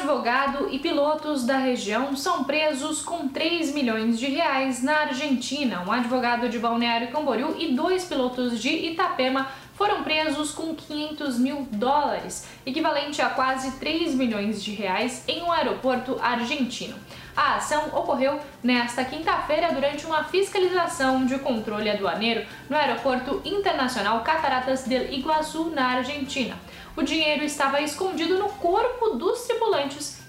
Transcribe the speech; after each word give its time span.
advogado 0.00 0.68
e 0.70 0.78
pilotos 0.78 1.44
da 1.44 1.58
região 1.58 2.16
são 2.16 2.42
presos 2.44 3.02
com 3.02 3.28
3 3.28 3.74
milhões 3.74 4.18
de 4.18 4.26
reais 4.26 4.82
na 4.82 5.00
Argentina. 5.00 5.84
Um 5.86 5.92
advogado 5.92 6.48
de 6.48 6.58
Balneário 6.58 7.12
Camboriú 7.12 7.54
e 7.58 7.74
dois 7.74 8.04
pilotos 8.06 8.58
de 8.58 8.70
Itapema 8.70 9.48
foram 9.74 10.02
presos 10.02 10.52
com 10.52 10.74
500 10.74 11.38
mil 11.38 11.68
dólares, 11.70 12.46
equivalente 12.64 13.20
a 13.20 13.28
quase 13.28 13.72
3 13.72 14.14
milhões 14.14 14.64
de 14.64 14.72
reais, 14.72 15.22
em 15.28 15.42
um 15.42 15.52
aeroporto 15.52 16.18
argentino. 16.22 16.96
A 17.36 17.56
ação 17.56 17.88
ocorreu 17.94 18.40
nesta 18.62 19.04
quinta-feira 19.04 19.72
durante 19.72 20.04
uma 20.04 20.24
fiscalização 20.24 21.24
de 21.24 21.38
controle 21.38 21.88
aduaneiro 21.88 22.46
no 22.68 22.76
Aeroporto 22.76 23.40
Internacional 23.44 24.20
Cataratas 24.20 24.84
del 24.84 25.12
Iguaçu, 25.12 25.70
na 25.70 25.86
Argentina. 25.96 26.56
O 26.96 27.02
dinheiro 27.02 27.44
estava 27.44 27.80
escondido 27.80 28.38
no 28.38 28.48
corpo 28.50 29.16
dos 29.16 29.38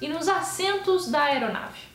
e 0.01 0.07
nos 0.07 0.27
assentos 0.27 1.09
da 1.09 1.23
aeronave. 1.23 1.90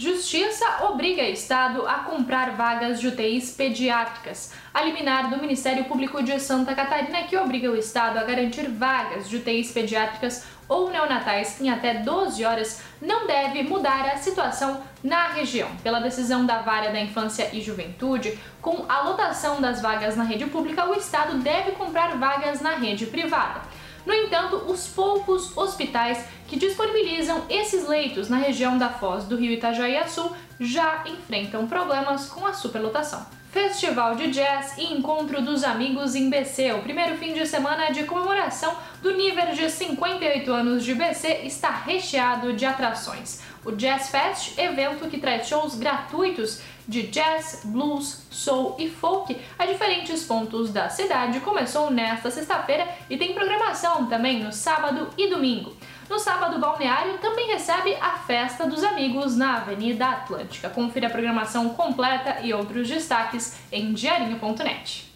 Justiça 0.00 0.64
obriga 0.88 1.22
Estado 1.24 1.86
a 1.86 1.96
comprar 1.96 2.52
vagas 2.52 2.98
de 2.98 3.08
UTIs 3.08 3.50
pediátricas. 3.54 4.50
A 4.72 4.80
liminar 4.80 5.28
do 5.28 5.36
Ministério 5.36 5.84
Público 5.84 6.22
de 6.22 6.40
Santa 6.40 6.74
Catarina 6.74 7.24
que 7.24 7.36
obriga 7.36 7.70
o 7.70 7.76
Estado 7.76 8.18
a 8.18 8.24
garantir 8.24 8.66
vagas 8.66 9.28
de 9.28 9.36
UTIs 9.36 9.72
pediátricas 9.72 10.46
ou 10.66 10.90
neonatais 10.90 11.60
em 11.60 11.68
até 11.68 11.96
12 11.96 12.42
horas 12.46 12.82
não 12.98 13.26
deve 13.26 13.62
mudar 13.62 14.06
a 14.06 14.16
situação 14.16 14.82
na 15.04 15.26
região. 15.34 15.68
Pela 15.82 16.00
decisão 16.00 16.46
da 16.46 16.62
Vara 16.62 16.90
da 16.90 17.00
Infância 17.00 17.50
e 17.52 17.60
Juventude, 17.60 18.38
com 18.62 18.86
a 18.88 19.02
lotação 19.02 19.60
das 19.60 19.82
vagas 19.82 20.16
na 20.16 20.24
rede 20.24 20.46
pública, 20.46 20.88
o 20.88 20.94
Estado 20.94 21.36
deve 21.40 21.72
comprar 21.72 22.16
vagas 22.16 22.62
na 22.62 22.74
rede 22.76 23.04
privada. 23.04 23.60
No 24.06 24.12
entanto, 24.14 24.56
os 24.56 24.88
poucos 24.88 25.56
hospitais 25.56 26.24
que 26.48 26.58
disponibilizam 26.58 27.44
esses 27.48 27.86
leitos 27.86 28.28
na 28.28 28.36
região 28.36 28.78
da 28.78 28.88
Foz 28.88 29.24
do 29.24 29.36
Rio 29.36 29.52
Itajaí 29.52 30.08
Sul 30.08 30.32
já 30.58 31.04
enfrentam 31.06 31.66
problemas 31.66 32.28
com 32.28 32.46
a 32.46 32.52
superlotação. 32.52 33.26
Festival 33.50 34.14
de 34.14 34.30
Jazz 34.30 34.78
e 34.78 34.94
Encontro 34.94 35.42
dos 35.42 35.64
Amigos 35.64 36.14
em 36.14 36.30
BC. 36.30 36.72
O 36.72 36.82
primeiro 36.82 37.16
fim 37.16 37.34
de 37.34 37.44
semana 37.44 37.90
de 37.90 38.04
comemoração 38.04 38.76
do 39.02 39.09
nível 39.50 39.66
de 39.66 39.70
58 39.70 40.52
anos 40.52 40.84
de 40.84 40.94
BC 40.94 41.42
está 41.44 41.70
recheado 41.70 42.52
de 42.52 42.64
atrações. 42.64 43.42
O 43.64 43.72
Jazz 43.72 44.08
Fest, 44.08 44.58
evento 44.58 45.08
que 45.08 45.18
traz 45.18 45.46
shows 45.46 45.74
gratuitos 45.74 46.62
de 46.86 47.02
jazz, 47.08 47.62
blues, 47.64 48.26
soul 48.30 48.76
e 48.78 48.88
folk 48.88 49.36
a 49.58 49.66
diferentes 49.66 50.24
pontos 50.24 50.70
da 50.70 50.88
cidade, 50.88 51.40
começou 51.40 51.90
nesta 51.90 52.30
sexta-feira 52.30 52.88
e 53.08 53.16
tem 53.16 53.34
programação 53.34 54.06
também 54.06 54.42
no 54.42 54.52
sábado 54.52 55.10
e 55.16 55.28
domingo. 55.28 55.76
No 56.08 56.18
sábado, 56.18 56.56
o 56.56 56.60
Balneário 56.60 57.18
também 57.18 57.48
recebe 57.48 57.94
a 58.00 58.18
Festa 58.18 58.66
dos 58.66 58.82
Amigos 58.82 59.36
na 59.36 59.58
Avenida 59.58 60.08
Atlântica. 60.08 60.68
Confira 60.68 61.06
a 61.06 61.10
programação 61.10 61.70
completa 61.70 62.40
e 62.42 62.52
outros 62.52 62.88
destaques 62.88 63.56
em 63.70 63.92
diarinho.net. 63.92 65.09